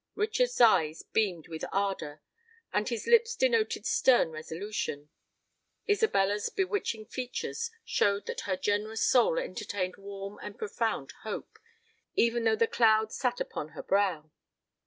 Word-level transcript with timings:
Richard's 0.15 0.59
eyes 0.59 1.03
beamed 1.03 1.47
with 1.47 1.63
ardour, 1.71 2.23
and 2.73 2.89
his 2.89 3.05
lips 3.05 3.35
denoted 3.35 3.85
stern 3.85 4.31
resolution: 4.31 5.09
Isabella's 5.87 6.49
bewitching 6.49 7.05
features 7.05 7.69
showed 7.85 8.25
that 8.25 8.41
her 8.49 8.57
generous 8.57 9.03
soul 9.03 9.37
entertained 9.37 9.97
warm 9.97 10.39
and 10.41 10.57
profound 10.57 11.11
hope, 11.21 11.59
even 12.15 12.45
though 12.45 12.55
the 12.55 12.65
cloud 12.65 13.11
sate 13.11 13.39
upon 13.39 13.73
her 13.77 13.83
brow. 13.83 14.31